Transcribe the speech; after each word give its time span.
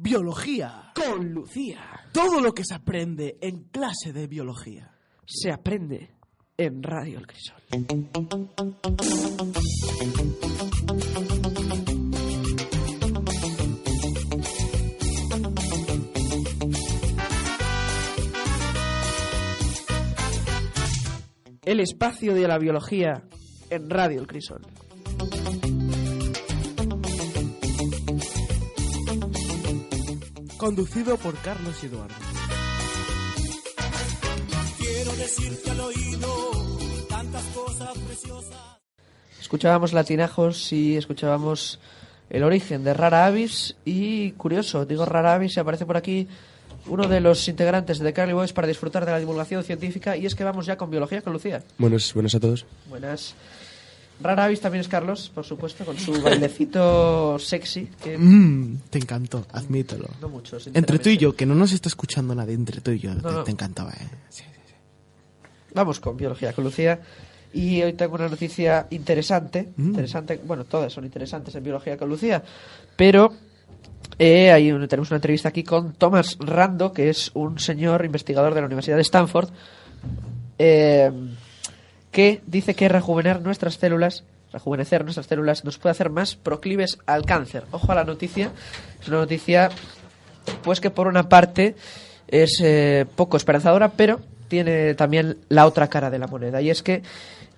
Biología. 0.00 0.92
Con 0.94 1.32
Lucía. 1.32 1.80
Todo 2.12 2.40
lo 2.40 2.54
que 2.54 2.64
se 2.64 2.72
aprende 2.72 3.36
en 3.40 3.64
clase 3.64 4.12
de 4.12 4.28
biología. 4.28 4.92
Se 5.26 5.50
aprende 5.50 6.14
en 6.56 6.84
Radio 6.84 7.18
El 7.18 7.26
Crisol. 7.26 7.56
El 21.64 21.80
espacio 21.80 22.34
de 22.34 22.46
la 22.46 22.58
biología 22.58 23.24
en 23.68 23.90
Radio 23.90 24.20
El 24.20 24.28
Crisol. 24.28 24.62
Conducido 30.58 31.16
por 31.16 31.36
Carlos 31.38 31.82
Eduardo. 31.84 32.14
Quiero 34.76 35.12
decirte 35.12 35.70
al 35.70 35.80
oído 35.80 36.50
tantas 37.08 37.44
cosas 37.54 37.96
preciosas. 37.98 38.58
Escuchábamos 39.40 39.92
latinajos 39.92 40.72
y 40.72 40.96
escuchábamos 40.96 41.78
el 42.28 42.42
origen 42.42 42.82
de 42.82 42.92
Rara 42.92 43.26
Avis 43.26 43.76
y 43.84 44.32
curioso, 44.32 44.84
digo 44.84 45.06
Rara 45.06 45.34
Avis 45.34 45.56
y 45.56 45.60
aparece 45.60 45.86
por 45.86 45.96
aquí 45.96 46.26
uno 46.88 47.06
de 47.06 47.20
los 47.20 47.46
integrantes 47.46 48.00
de 48.00 48.12
Carly 48.12 48.32
Boys 48.32 48.52
para 48.52 48.66
disfrutar 48.66 49.06
de 49.06 49.12
la 49.12 49.20
divulgación 49.20 49.62
científica 49.62 50.16
y 50.16 50.26
es 50.26 50.34
que 50.34 50.42
vamos 50.42 50.66
ya 50.66 50.76
con 50.76 50.90
biología 50.90 51.22
con 51.22 51.32
Lucía. 51.32 51.62
Buenos, 51.78 52.12
buenos 52.14 52.34
a 52.34 52.40
todos. 52.40 52.66
Buenas. 52.88 53.36
Rara 54.20 54.44
Avis 54.44 54.60
también 54.60 54.80
es 54.80 54.88
Carlos, 54.88 55.30
por 55.34 55.44
supuesto, 55.44 55.84
con 55.84 55.96
su 55.98 56.12
bailecito 56.22 57.38
sexy 57.38 57.88
que 58.02 58.18
Mmm, 58.18 58.78
te 58.90 58.98
encantó, 58.98 59.46
admítelo. 59.52 60.08
no 60.20 60.28
mucho. 60.28 60.58
Entre 60.74 60.98
tú 60.98 61.08
y 61.10 61.16
yo, 61.18 61.34
que 61.36 61.46
no 61.46 61.54
nos 61.54 61.72
está 61.72 61.88
escuchando 61.88 62.34
nadie, 62.34 62.54
entre 62.54 62.80
tú 62.80 62.90
y 62.90 62.98
yo, 62.98 63.14
te, 63.16 63.22
no. 63.22 63.44
te 63.44 63.50
encantó, 63.52 63.88
eh. 63.88 63.94
Sí, 64.28 64.42
sí, 64.42 64.60
sí. 64.66 64.74
Vamos 65.74 66.00
con 66.00 66.16
biología 66.16 66.52
con 66.52 66.64
Lucía. 66.64 67.00
Y 67.52 67.80
hoy 67.82 67.94
tengo 67.94 68.14
una 68.16 68.28
noticia 68.28 68.86
interesante. 68.90 69.70
Mm. 69.76 69.86
Interesante, 69.86 70.40
bueno, 70.44 70.64
todas 70.64 70.92
son 70.92 71.04
interesantes 71.04 71.54
en 71.54 71.62
biología 71.64 71.96
con 71.96 72.08
Lucía. 72.10 72.42
Pero 72.96 73.32
eh, 74.18 74.50
hay 74.52 74.70
un- 74.70 74.86
tenemos 74.86 75.10
una 75.10 75.16
entrevista 75.16 75.48
aquí 75.48 75.62
con 75.64 75.94
Thomas 75.94 76.36
Rando, 76.40 76.92
que 76.92 77.08
es 77.08 77.30
un 77.34 77.58
señor 77.58 78.04
investigador 78.04 78.52
de 78.52 78.60
la 78.60 78.66
Universidad 78.66 78.96
de 78.96 79.02
Stanford, 79.02 79.48
eh, 80.58 81.10
que 82.18 82.40
dice 82.48 82.74
que 82.74 82.88
rejuvenecer 82.88 83.42
nuestras 83.42 83.74
células, 83.74 84.24
rejuvenecer 84.52 85.04
nuestras 85.04 85.28
células, 85.28 85.64
nos 85.64 85.78
puede 85.78 85.92
hacer 85.92 86.10
más 86.10 86.34
proclives 86.34 86.98
al 87.06 87.24
cáncer. 87.24 87.62
Ojo 87.70 87.92
a 87.92 87.94
la 87.94 88.02
noticia. 88.02 88.50
Es 89.00 89.06
una 89.06 89.18
noticia 89.18 89.70
pues 90.64 90.80
que 90.80 90.90
por 90.90 91.06
una 91.06 91.28
parte 91.28 91.76
es 92.26 92.60
eh, 92.60 93.06
poco 93.14 93.36
esperanzadora, 93.36 93.90
pero 93.90 94.18
tiene 94.48 94.94
también 94.94 95.36
la 95.48 95.64
otra 95.64 95.86
cara 95.86 96.10
de 96.10 96.18
la 96.18 96.26
moneda. 96.26 96.60
Y 96.60 96.70
es 96.70 96.82
que, 96.82 97.02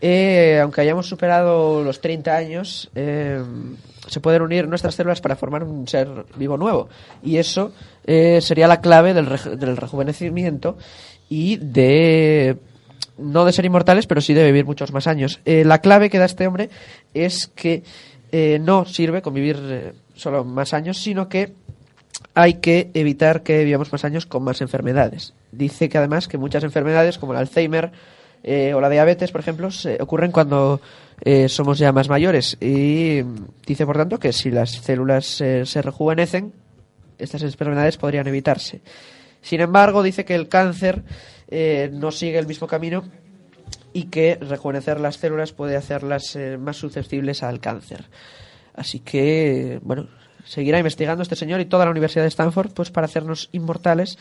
eh, 0.02 0.60
aunque 0.62 0.82
hayamos 0.82 1.08
superado 1.08 1.82
los 1.82 2.02
30 2.02 2.36
años, 2.36 2.90
eh, 2.94 3.42
se 4.08 4.20
pueden 4.20 4.42
unir 4.42 4.68
nuestras 4.68 4.94
células 4.94 5.22
para 5.22 5.36
formar 5.36 5.64
un 5.64 5.88
ser 5.88 6.26
vivo 6.36 6.58
nuevo. 6.58 6.90
Y 7.22 7.38
eso 7.38 7.72
sería 8.04 8.68
la 8.68 8.82
clave 8.82 9.14
del 9.14 9.76
rejuvenecimiento 9.78 10.76
y 11.30 11.56
de 11.56 12.58
no 13.20 13.44
de 13.44 13.52
ser 13.52 13.64
inmortales, 13.64 14.06
pero 14.06 14.20
sí 14.20 14.34
de 14.34 14.44
vivir 14.44 14.64
muchos 14.64 14.92
más 14.92 15.06
años. 15.06 15.40
Eh, 15.44 15.64
la 15.64 15.80
clave 15.80 16.10
que 16.10 16.18
da 16.18 16.24
este 16.24 16.46
hombre 16.46 16.70
es 17.14 17.46
que 17.48 17.82
eh, 18.32 18.58
no 18.60 18.84
sirve 18.84 19.22
con 19.22 19.34
vivir 19.34 19.58
eh, 19.60 19.92
solo 20.14 20.44
más 20.44 20.72
años, 20.72 20.98
sino 20.98 21.28
que 21.28 21.52
hay 22.34 22.54
que 22.54 22.90
evitar 22.94 23.42
que 23.42 23.64
vivamos 23.64 23.90
más 23.90 24.04
años 24.04 24.26
con 24.26 24.44
más 24.44 24.60
enfermedades. 24.60 25.34
Dice 25.50 25.88
que 25.88 25.98
además 25.98 26.28
que 26.28 26.38
muchas 26.38 26.62
enfermedades 26.62 27.18
como 27.18 27.32
el 27.32 27.38
Alzheimer 27.38 27.90
eh, 28.42 28.72
o 28.72 28.80
la 28.80 28.88
diabetes, 28.88 29.32
por 29.32 29.40
ejemplo, 29.40 29.70
se 29.70 29.98
ocurren 30.00 30.30
cuando 30.30 30.80
eh, 31.22 31.48
somos 31.48 31.78
ya 31.78 31.92
más 31.92 32.08
mayores. 32.08 32.56
Y 32.60 33.22
dice, 33.66 33.84
por 33.84 33.96
tanto, 33.96 34.18
que 34.18 34.32
si 34.32 34.50
las 34.50 34.70
células 34.70 35.26
se 35.26 35.82
rejuvenecen, 35.82 36.52
estas 37.18 37.42
enfermedades 37.42 37.96
podrían 37.96 38.26
evitarse. 38.28 38.80
Sin 39.42 39.60
embargo, 39.60 40.02
dice 40.02 40.24
que 40.24 40.34
el 40.34 40.48
cáncer 40.48 41.02
eh, 41.50 41.90
no 41.92 42.10
sigue 42.10 42.38
el 42.38 42.46
mismo 42.46 42.66
camino 42.66 43.04
y 43.92 44.04
que 44.04 44.36
rejuvenecer 44.40 45.00
las 45.00 45.16
células 45.16 45.52
puede 45.52 45.76
hacerlas 45.76 46.36
eh, 46.36 46.56
más 46.58 46.76
susceptibles 46.76 47.42
al 47.42 47.60
cáncer. 47.60 48.08
Así 48.74 49.00
que, 49.00 49.80
bueno, 49.82 50.08
seguirá 50.44 50.78
investigando 50.78 51.22
este 51.22 51.36
señor 51.36 51.60
y 51.60 51.66
toda 51.66 51.84
la 51.84 51.90
Universidad 51.90 52.24
de 52.24 52.28
Stanford 52.28 52.72
pues 52.72 52.90
para 52.90 53.06
hacernos 53.06 53.48
inmortales 53.52 54.18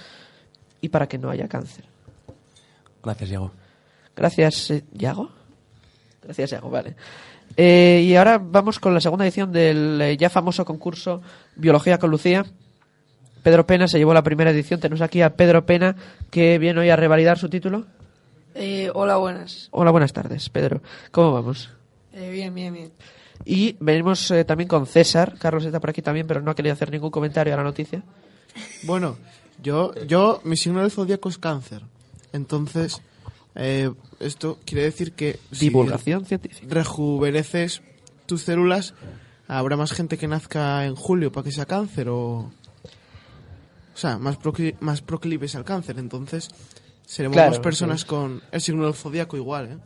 y 0.82 0.90
para 0.90 1.08
que 1.08 1.18
no 1.18 1.30
haya 1.30 1.48
cáncer. 1.48 1.86
Gracias, 3.04 3.30
Diego. 3.30 3.52
Gracias, 4.16 4.72
eh, 4.72 4.84
Yago. 4.94 5.30
Gracias, 6.24 6.52
Yago, 6.52 6.70
vale. 6.70 6.96
Eh, 7.56 8.06
y 8.06 8.16
ahora 8.16 8.38
vamos 8.38 8.80
con 8.80 8.94
la 8.94 9.02
segunda 9.02 9.26
edición 9.26 9.52
del 9.52 10.18
ya 10.18 10.30
famoso 10.30 10.66
concurso 10.66 11.22
Biología 11.56 11.98
con 11.98 12.12
Lucía. 12.12 12.46
Pedro 13.44 13.66
Pena 13.66 13.88
se 13.88 13.98
llevó 13.98 14.14
la 14.14 14.24
primera 14.24 14.52
edición. 14.52 14.80
Tenemos 14.80 15.02
aquí 15.02 15.22
a 15.22 15.36
Pedro 15.36 15.66
Pena 15.66 15.96
que 16.30 16.58
viene 16.58 16.82
hoy 16.82 16.90
a 16.90 16.96
revalidar 16.96 17.38
su 17.38 17.50
título. 17.50 17.86
Eh, 18.56 18.90
hola, 18.94 19.18
buenas. 19.18 19.70
Hola, 19.72 19.92
buenas 19.92 20.14
tardes, 20.14 20.50
Pedro. 20.50 20.82
¿Cómo 21.12 21.32
vamos? 21.32 21.70
Eh, 22.14 22.30
bien, 22.32 22.54
bien, 22.54 22.74
bien. 22.74 22.92
Y 23.46 23.76
venimos 23.80 24.30
eh, 24.32 24.44
también 24.44 24.68
con 24.68 24.86
César. 24.86 25.36
Carlos 25.40 25.66
está 25.66 25.80
por 25.80 25.92
aquí 25.92 26.02
también, 26.02 26.28
pero 26.28 26.42
no 26.42 26.52
ha 26.52 26.56
querido 26.56 26.74
hacer 26.74 26.92
ningún 26.92 27.12
comentario 27.12 27.54
a 27.54 27.58
la 27.58 27.64
noticia. 27.64 28.04
Bueno, 28.84 29.18
yo, 29.62 29.94
yo, 30.06 30.42
mi 30.44 30.58
signo 30.58 30.82
del 30.82 30.92
zodíaco 30.92 31.30
es 31.30 31.38
cáncer. 31.38 31.84
Entonces, 32.34 33.02
eh, 33.56 33.92
esto 34.20 34.60
quiere 34.66 34.84
decir 34.84 35.14
que 35.14 35.40
si 35.52 35.66
Divulgación 35.66 36.26
científica. 36.26 36.68
rejuveneces 36.70 37.82
tus 38.26 38.44
células, 38.44 38.94
habrá 39.48 39.78
más 39.78 39.92
gente 39.92 40.18
que 40.18 40.28
nazca 40.28 40.86
en 40.86 40.96
julio 40.96 41.32
para 41.32 41.44
que 41.44 41.52
sea 41.52 41.66
cáncer 41.66 42.10
o... 42.10 42.52
O 44.00 44.02
sea, 44.02 44.18
más, 44.18 44.40
procli- 44.40 44.78
más 44.80 45.02
proclives 45.02 45.56
al 45.56 45.66
cáncer. 45.66 46.00
Entonces, 46.00 46.48
seremos 47.06 47.36
Claro, 47.36 47.52
más 47.52 47.60
personas 47.60 48.00
sí. 48.02 48.08
con 48.08 48.42
el 48.50 48.62
signo 48.62 48.86
del 48.86 48.94
zodíaco 48.94 49.36
igual, 49.36 49.66
¿eh? 49.74 49.78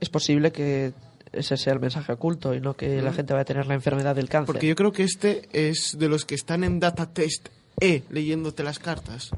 Es 0.00 0.08
posible 0.08 0.52
que 0.52 0.94
ese 1.32 1.58
sea 1.58 1.74
el 1.74 1.80
mensaje 1.80 2.12
oculto 2.12 2.54
y 2.54 2.60
no 2.62 2.74
que 2.74 3.02
la 3.02 3.12
gente 3.12 3.34
vaya 3.34 3.42
a 3.42 3.44
tener 3.44 3.66
la 3.66 3.74
enfermedad 3.74 4.14
del 4.16 4.30
cáncer. 4.30 4.46
Porque 4.46 4.66
yo 4.68 4.74
creo 4.74 4.90
que 4.90 5.02
este 5.02 5.48
es 5.52 5.96
de 5.98 6.08
los 6.08 6.24
que 6.24 6.34
están 6.34 6.64
en 6.64 6.80
Data 6.80 7.06
Test 7.12 7.48
E 7.78 8.04
leyéndote 8.08 8.62
las 8.62 8.78
cartas. 8.78 9.30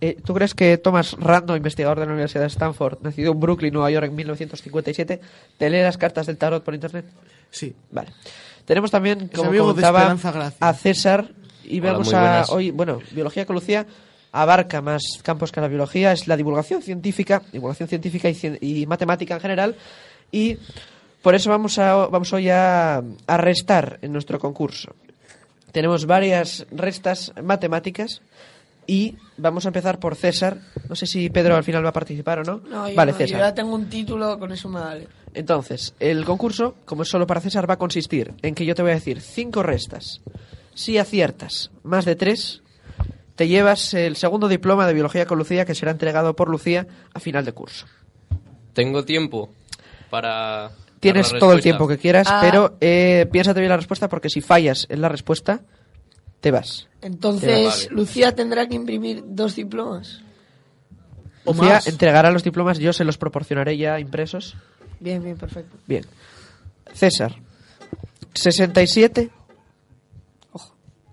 Eh, 0.00 0.16
¿Tú 0.24 0.34
crees 0.34 0.54
que 0.54 0.78
Thomas 0.78 1.14
Rando, 1.18 1.56
investigador 1.56 1.98
de 1.98 2.06
la 2.06 2.12
Universidad 2.12 2.42
de 2.42 2.46
Stanford, 2.48 2.98
nacido 3.02 3.32
en 3.32 3.40
Brooklyn, 3.40 3.72
Nueva 3.74 3.90
York, 3.90 4.06
en 4.06 4.14
1957, 4.14 5.20
te 5.58 5.68
lee 5.70 5.82
las 5.82 5.98
cartas 5.98 6.26
del 6.28 6.36
tarot 6.38 6.62
por 6.62 6.74
internet? 6.74 7.06
Sí. 7.50 7.74
Vale. 7.90 8.10
Tenemos 8.64 8.92
también, 8.92 9.28
como 9.34 9.50
comentaba, 9.50 10.16
a 10.60 10.74
César 10.74 11.28
y 11.74 11.80
Hola, 11.80 11.92
vemos 11.92 12.06
muy 12.06 12.14
a 12.16 12.44
hoy, 12.50 12.70
bueno, 12.70 13.00
biología 13.12 13.46
con 13.46 13.54
Lucía 13.54 13.86
abarca 14.32 14.80
más 14.80 15.02
campos 15.22 15.52
que 15.52 15.60
la 15.60 15.68
biología, 15.68 16.12
es 16.12 16.26
la 16.28 16.36
divulgación 16.36 16.80
científica, 16.82 17.42
divulgación 17.52 17.88
científica 17.88 18.28
y, 18.30 18.34
cien- 18.34 18.58
y 18.60 18.86
matemática 18.86 19.34
en 19.34 19.40
general 19.40 19.76
y 20.30 20.56
por 21.22 21.34
eso 21.34 21.50
vamos 21.50 21.78
a 21.78 21.94
vamos 22.06 22.32
hoy 22.32 22.48
a, 22.48 22.96
a 23.26 23.36
restar 23.36 23.98
en 24.02 24.12
nuestro 24.12 24.38
concurso. 24.38 24.94
Tenemos 25.70 26.06
varias 26.06 26.66
restas 26.70 27.32
matemáticas 27.42 28.22
y 28.86 29.16
vamos 29.36 29.64
a 29.64 29.68
empezar 29.68 29.98
por 30.00 30.16
César. 30.16 30.58
No 30.88 30.96
sé 30.96 31.06
si 31.06 31.30
Pedro 31.30 31.54
al 31.56 31.62
final 31.64 31.84
va 31.84 31.90
a 31.90 31.92
participar 31.92 32.40
o 32.40 32.42
no. 32.44 32.56
No, 32.68 32.88
yo, 32.88 32.96
vale, 32.96 33.12
no, 33.12 33.18
yo 33.18 33.24
César. 33.26 33.40
ya 33.40 33.54
tengo 33.54 33.74
un 33.74 33.88
título, 33.88 34.38
con 34.38 34.50
eso 34.52 34.68
me 34.68 34.80
vale. 34.80 35.08
Entonces, 35.34 35.94
el 36.00 36.24
concurso, 36.24 36.74
como 36.84 37.02
es 37.04 37.08
solo 37.08 37.26
para 37.26 37.40
César, 37.40 37.68
va 37.70 37.74
a 37.74 37.78
consistir 37.78 38.34
en 38.42 38.54
que 38.54 38.66
yo 38.66 38.74
te 38.74 38.82
voy 38.82 38.90
a 38.90 38.94
decir 38.94 39.20
cinco 39.20 39.62
restas. 39.62 40.20
Si 40.74 40.98
aciertas 40.98 41.70
más 41.82 42.04
de 42.04 42.16
tres, 42.16 42.62
te 43.36 43.48
llevas 43.48 43.94
el 43.94 44.16
segundo 44.16 44.48
diploma 44.48 44.86
de 44.86 44.94
Biología 44.94 45.26
con 45.26 45.38
Lucía 45.38 45.64
que 45.64 45.74
será 45.74 45.90
entregado 45.92 46.34
por 46.36 46.48
Lucía 46.48 46.86
a 47.12 47.20
final 47.20 47.44
de 47.44 47.52
curso. 47.52 47.86
Tengo 48.72 49.04
tiempo 49.04 49.50
para. 50.10 50.70
Tienes 51.00 51.32
todo 51.38 51.52
el 51.52 51.60
tiempo 51.62 51.88
que 51.88 51.98
quieras, 51.98 52.28
Ah. 52.30 52.38
pero 52.40 52.76
eh, 52.80 53.26
piénsate 53.32 53.58
bien 53.60 53.70
la 53.70 53.76
respuesta 53.76 54.08
porque 54.08 54.30
si 54.30 54.40
fallas 54.40 54.86
en 54.88 55.00
la 55.00 55.08
respuesta, 55.08 55.60
te 56.40 56.50
vas. 56.52 56.88
Entonces, 57.00 57.66
Vale. 57.66 57.88
Lucía 57.90 58.34
tendrá 58.34 58.68
que 58.68 58.76
imprimir 58.76 59.22
dos 59.26 59.56
diplomas. 59.56 60.22
O 61.44 61.52
Lucía 61.52 61.74
más. 61.74 61.86
entregará 61.88 62.30
los 62.30 62.44
diplomas, 62.44 62.78
yo 62.78 62.92
se 62.92 63.04
los 63.04 63.18
proporcionaré 63.18 63.76
ya 63.76 63.98
impresos. 63.98 64.54
Bien, 65.00 65.22
bien, 65.24 65.36
perfecto. 65.36 65.76
Bien. 65.88 66.06
César, 66.94 67.34
67 68.34 69.30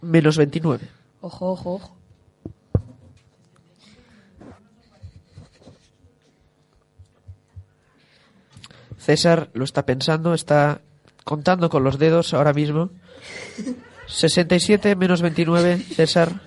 menos 0.02 0.38
29. 0.38 0.88
Ojo, 1.22 1.52
ojo, 1.52 1.74
ojo. 1.76 1.96
César 8.98 9.50
lo 9.54 9.64
está 9.64 9.86
pensando, 9.86 10.34
está 10.34 10.82
contando 11.24 11.70
con 11.70 11.84
los 11.84 11.98
dedos 11.98 12.34
ahora 12.34 12.54
mismo. 12.54 12.90
67 14.08 14.96
menos 14.96 15.22
29, 15.22 15.78
César. 15.78 16.42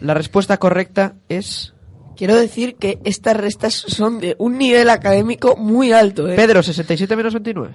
La 0.00 0.14
respuesta 0.14 0.56
correcta 0.58 1.14
es 1.28 1.74
Quiero 2.20 2.36
decir 2.36 2.76
que 2.76 2.98
estas 3.04 3.34
restas 3.34 3.72
son 3.72 4.20
de 4.20 4.36
un 4.38 4.58
nivel 4.58 4.90
académico 4.90 5.56
muy 5.56 5.92
alto, 5.92 6.28
¿eh? 6.28 6.36
Pedro, 6.36 6.62
67 6.62 7.16
menos 7.16 7.32
29. 7.32 7.74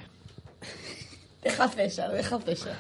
Deja 1.42 1.68
César, 1.68 2.12
deja 2.12 2.40
César. 2.40 2.76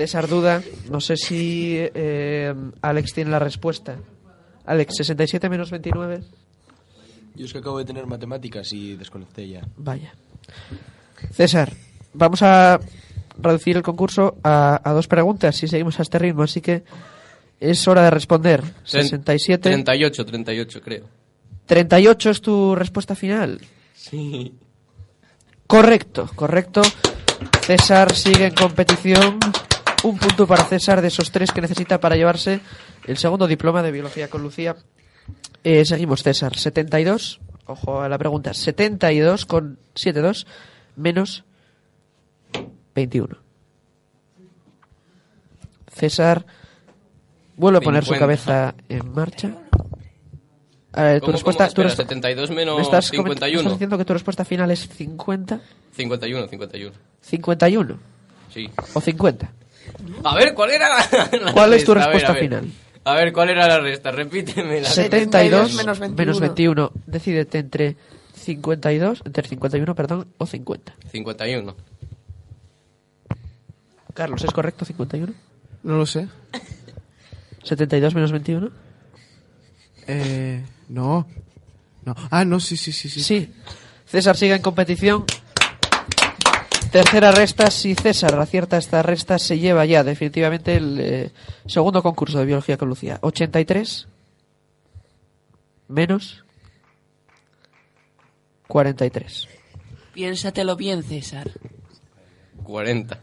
César 0.00 0.28
duda. 0.28 0.62
No 0.88 0.98
sé 0.98 1.18
si 1.18 1.74
eh, 1.78 2.54
Alex 2.80 3.12
tiene 3.12 3.30
la 3.30 3.38
respuesta. 3.38 3.96
Alex, 4.64 4.94
67 4.96 5.46
menos 5.50 5.70
29. 5.70 6.22
Yo 7.34 7.44
es 7.44 7.52
que 7.52 7.58
acabo 7.58 7.76
de 7.78 7.84
tener 7.84 8.06
matemáticas 8.06 8.72
y 8.72 8.96
desconecté 8.96 9.46
ya. 9.46 9.60
Vaya. 9.76 10.14
César, 11.32 11.74
vamos 12.14 12.40
a 12.40 12.80
reducir 13.36 13.76
el 13.76 13.82
concurso 13.82 14.38
a, 14.42 14.80
a 14.82 14.92
dos 14.94 15.06
preguntas 15.06 15.54
si 15.54 15.68
seguimos 15.68 15.98
a 15.98 16.02
este 16.02 16.18
ritmo, 16.18 16.44
así 16.44 16.62
que 16.62 16.82
es 17.60 17.86
hora 17.86 18.02
de 18.04 18.10
responder. 18.10 18.62
Tren- 18.62 19.02
67. 19.02 19.68
38, 19.68 20.24
38 20.24 20.80
creo. 20.80 21.04
38 21.66 22.30
es 22.30 22.40
tu 22.40 22.74
respuesta 22.74 23.14
final. 23.14 23.60
Sí. 23.94 24.54
Correcto, 25.66 26.30
correcto. 26.34 26.80
César 27.60 28.14
sigue 28.16 28.46
en 28.46 28.54
competición. 28.54 29.38
Un 30.02 30.16
punto 30.18 30.46
para 30.46 30.64
César 30.64 31.02
de 31.02 31.08
esos 31.08 31.30
tres 31.30 31.52
que 31.52 31.60
necesita 31.60 32.00
para 32.00 32.16
llevarse 32.16 32.60
el 33.06 33.18
segundo 33.18 33.46
diploma 33.46 33.82
de 33.82 33.90
biología 33.92 34.28
con 34.28 34.42
Lucía. 34.42 34.76
Eh, 35.62 35.84
seguimos, 35.84 36.22
César. 36.22 36.56
72. 36.56 37.40
Ojo 37.66 38.00
a 38.00 38.08
la 38.08 38.16
pregunta. 38.16 38.54
72 38.54 39.44
con 39.44 39.78
72 39.94 40.46
menos 40.96 41.44
21. 42.94 43.36
César 45.92 46.46
vuelve 47.56 47.78
a 47.78 47.82
poner 47.82 48.02
su 48.04 48.14
50. 48.14 48.18
cabeza 48.20 48.74
en 48.88 49.12
marcha. 49.12 49.54
A 50.92 51.02
ver, 51.04 51.20
tu 51.20 51.26
¿Cómo, 51.26 51.32
respuesta. 51.34 51.64
cómo? 51.68 51.74
tu 51.74 51.82
respu- 51.82 51.96
72 51.96 52.50
¿Me 52.50 52.56
menos 52.56 52.80
estás, 52.80 53.12
coment- 53.12 53.24
me 53.24 53.34
51. 53.34 53.60
estás 53.60 53.72
diciendo 53.74 53.98
que 53.98 54.04
tu 54.06 54.12
respuesta 54.14 54.44
final 54.46 54.70
es 54.70 54.88
50? 54.88 55.60
51, 55.94 56.48
51. 56.48 56.96
51 57.20 57.98
Sí. 58.52 58.68
o 58.94 59.00
50. 59.00 59.52
A 60.24 60.34
ver, 60.34 60.54
¿cuál 60.54 60.70
era 60.70 60.88
la, 60.88 61.30
la 61.44 61.52
¿Cuál 61.52 61.74
es 61.74 61.84
tu 61.84 61.94
resta? 61.94 62.10
A 62.10 62.12
ver, 62.12 62.22
respuesta 62.22 62.30
a 62.30 62.34
ver. 62.34 62.42
final? 62.42 62.72
A 63.04 63.14
ver, 63.14 63.32
¿cuál 63.32 63.50
era 63.50 63.66
la 63.66 63.80
resta? 63.80 64.10
Repíteme 64.10 64.80
la 64.80 64.88
72 64.88 65.74
menos 65.74 66.00
menos 66.00 66.40
21. 66.40 66.40
21. 66.40 66.92
Decídete 67.06 67.58
entre 67.58 67.96
52, 68.34 69.22
entre 69.24 69.48
51, 69.48 69.94
perdón, 69.94 70.28
o 70.38 70.46
50. 70.46 70.94
51. 71.10 71.76
Carlos, 74.14 74.44
¿es 74.44 74.50
correcto 74.50 74.84
51? 74.84 75.32
No 75.82 75.96
lo 75.96 76.06
sé. 76.06 76.28
72 77.64 78.14
menos 78.14 78.32
21. 78.32 78.70
Eh, 80.06 80.64
no. 80.88 81.26
No. 82.04 82.14
Ah, 82.30 82.44
no, 82.44 82.60
sí, 82.60 82.76
sí, 82.76 82.92
sí, 82.92 83.08
sí. 83.08 83.22
Sí. 83.22 83.52
César 84.06 84.36
sigue 84.36 84.54
en 84.54 84.62
competición. 84.62 85.24
Tercera 86.92 87.30
resta. 87.30 87.70
Si 87.70 87.94
César 87.94 88.38
acierta 88.38 88.76
esta 88.76 89.02
resta, 89.02 89.38
se 89.38 89.58
lleva 89.58 89.84
ya 89.84 90.02
definitivamente 90.02 90.76
el 90.76 90.98
eh, 91.00 91.30
segundo 91.66 92.02
concurso 92.02 92.38
de 92.38 92.46
biología 92.46 92.76
con 92.76 92.88
Lucía. 92.88 93.18
83 93.22 94.08
menos 95.88 96.44
43. 98.68 99.48
Piénsatelo 100.14 100.76
bien, 100.76 101.02
César. 101.02 101.50
40. 102.62 103.18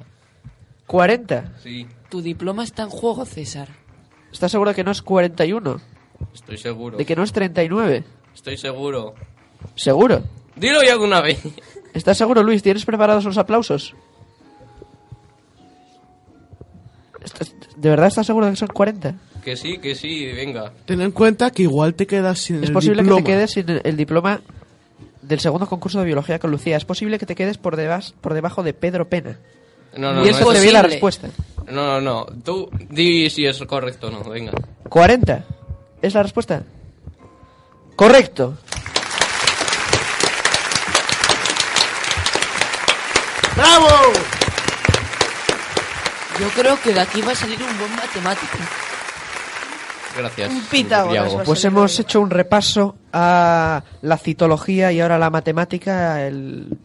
40. 0.86 1.54
Sí, 1.64 1.88
Tu 2.10 2.22
diploma 2.22 2.64
está 2.64 2.84
en 2.84 2.90
juego, 2.90 3.26
César. 3.26 3.70
¿Estás 4.32 4.52
seguro 4.52 4.72
de 4.72 4.76
que 4.76 4.84
no 4.84 4.92
es 4.92 5.02
41? 5.02 5.82
estoy 6.34 6.58
seguro. 6.58 6.98
¿De 6.98 7.06
que 7.06 7.16
no 7.16 7.24
es 7.24 7.32
39? 7.32 8.04
Estoy 8.34 8.58
seguro. 8.58 9.16
¿Seguro? 9.76 10.24
Dilo 10.56 10.84
ya 10.84 10.94
alguna 10.94 11.22
vez. 11.22 11.40
¿Estás 11.98 12.18
seguro, 12.18 12.44
Luis? 12.44 12.62
¿Tienes 12.62 12.86
preparados 12.86 13.26
los 13.26 13.38
aplausos? 13.38 13.96
¿Estás- 17.24 17.54
¿De 17.76 17.90
verdad 17.90 18.08
estás 18.08 18.26
seguro 18.28 18.46
de 18.46 18.52
que 18.54 18.58
son 18.58 18.68
40? 18.70 19.16
Que 19.44 19.56
sí, 19.58 19.78
que 19.80 19.96
sí, 19.96 20.26
venga. 20.34 20.72
Ten 20.86 21.02
en 21.02 21.12
cuenta 21.12 21.52
que 21.52 21.64
igual 21.64 21.94
te 21.96 22.06
quedas 22.08 22.40
sin 22.40 22.58
Es 22.58 22.70
el 22.70 22.74
posible 22.74 23.02
diploma. 23.02 23.22
que 23.22 23.26
te 23.26 23.32
quedes 23.38 23.52
sin 23.52 23.70
el, 23.70 23.82
el 23.84 23.98
diploma 23.98 24.42
del 25.22 25.40
segundo 25.40 25.68
concurso 25.68 26.00
de 26.00 26.06
biología 26.06 26.40
con 26.40 26.52
Lucía. 26.52 26.78
Es 26.78 26.86
posible 26.86 27.18
que 27.20 27.26
te 27.26 27.36
quedes 27.36 27.58
por, 27.58 27.76
debas- 27.76 28.14
por 28.22 28.34
debajo 28.34 28.64
de 28.64 28.74
Pedro 28.74 29.08
Pena. 29.10 29.38
No, 29.98 30.14
no, 30.14 30.22
y 30.22 30.26
no, 30.26 30.38
eso 30.38 30.52
te 30.52 30.58
es- 30.60 30.64
ve 30.66 30.72
la 30.72 30.82
posible. 30.84 30.96
respuesta. 30.96 31.30
no, 31.72 32.00
no, 32.00 32.02
no. 32.02 32.26
Tú 32.44 32.70
di 32.90 33.30
si 33.30 33.46
es 33.46 33.60
correcto 33.64 34.08
o 34.08 34.12
no, 34.12 34.24
venga. 34.24 34.52
40. 34.90 35.44
¿Es 36.02 36.14
la 36.14 36.24
respuesta? 36.24 36.64
Correcto. 37.96 38.58
¡Bravo! 43.58 43.88
Yo 46.40 46.48
creo 46.50 46.80
que 46.80 46.94
de 46.94 47.00
aquí 47.00 47.22
va 47.22 47.32
a 47.32 47.36
salir 47.36 47.58
un 47.60 47.80
buen 47.80 47.96
matemático. 47.96 48.58
Gracias. 50.16 50.52
Un 50.52 50.62
Pitágoras 50.66 51.36
va 51.36 51.42
a 51.42 51.44
Pues 51.44 51.62
salir 51.62 51.76
hemos 51.76 52.00
hecho 52.00 52.22
un 52.22 52.30
repaso 52.30 52.96
a 53.12 53.84
la 54.04 54.18
citología 54.20 54.92
y 54.92 55.00
ahora 55.00 55.18
la 55.18 55.32
matemática. 55.32 56.28
El, 56.28 56.78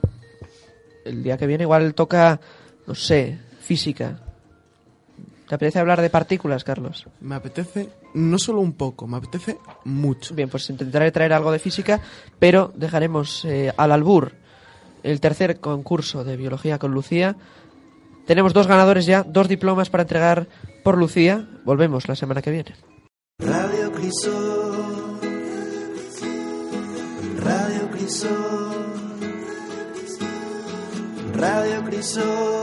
el 1.04 1.22
día 1.22 1.36
que 1.36 1.46
viene 1.46 1.64
igual 1.64 1.92
toca, 1.92 2.40
no 2.86 2.94
sé, 2.94 3.38
física. 3.60 4.19
¿Te 5.46 5.56
apetece 5.56 5.78
hablar 5.78 6.00
de 6.00 6.08
partículas, 6.08 6.64
Carlos? 6.64 7.06
Me 7.20 7.34
apetece 7.34 7.90
no 8.14 8.38
solo 8.38 8.60
un 8.60 8.72
poco, 8.72 9.06
me 9.06 9.19
apetece 9.19 9.58
mucho. 9.84 10.34
Bien, 10.34 10.48
pues 10.48 10.70
intentaré 10.70 11.12
traer 11.12 11.34
algo 11.34 11.52
de 11.52 11.58
física, 11.58 12.00
pero 12.38 12.72
dejaremos 12.74 13.44
eh, 13.44 13.70
al 13.76 13.92
albur 13.92 14.40
el 15.02 15.20
tercer 15.20 15.60
concurso 15.60 16.25
de 16.25 16.37
biología 16.37 16.78
con 16.78 16.93
Lucía. 16.93 17.37
Tenemos 18.26 18.52
dos 18.52 18.66
ganadores 18.66 19.06
ya, 19.06 19.25
dos 19.25 19.49
diplomas 19.49 19.90
para 19.90 20.02
entregar 20.02 20.49
por 20.84 20.96
Lucía. 20.96 21.49
Volvemos 21.64 22.08
la 22.08 22.14
semana 22.14 22.43
que 22.43 22.50
viene. 22.50 22.75
Radio 23.38 23.93
Crisol. 23.93 25.20
Radio 27.38 27.90
Crisol. 27.90 28.72
Radio 31.34 31.84
Crisol. 31.84 32.62